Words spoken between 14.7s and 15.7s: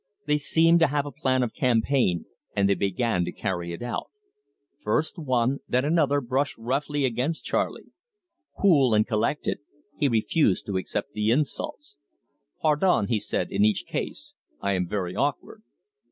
am very awkward."